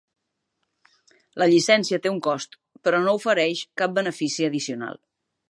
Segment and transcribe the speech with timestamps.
[1.41, 2.57] La llicència té un cost,
[2.89, 5.01] però no ofereix cap benefici addicional.